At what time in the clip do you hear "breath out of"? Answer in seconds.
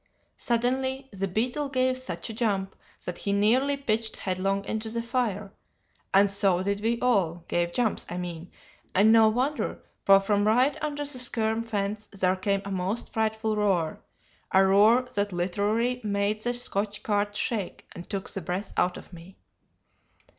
18.41-19.13